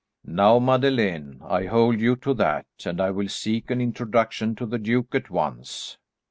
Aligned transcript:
"Now 0.25 0.57
Madeleine, 0.57 1.41
I 1.43 1.67
hold 1.67 1.99
you 1.99 2.15
to 2.15 2.33
that, 2.33 2.65
and 2.85 2.99
I 2.99 3.11
will 3.11 3.27
seek 3.29 3.69
an 3.69 3.79
introduction 3.79 4.55
to 4.55 4.65
the 4.65 4.79
duke 4.79 5.13
at 5.13 5.29
once." 5.29 5.99